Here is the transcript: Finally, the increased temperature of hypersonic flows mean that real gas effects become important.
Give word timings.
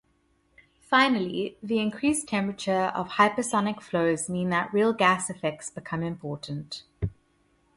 Finally, 0.79 1.59
the 1.61 1.77
increased 1.77 2.27
temperature 2.27 2.85
of 2.95 3.07
hypersonic 3.07 3.83
flows 3.83 4.27
mean 4.27 4.49
that 4.49 4.73
real 4.73 4.93
gas 4.93 5.29
effects 5.29 5.69
become 5.69 6.01
important. 6.01 6.81